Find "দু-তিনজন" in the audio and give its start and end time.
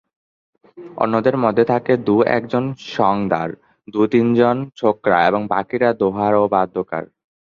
3.87-4.57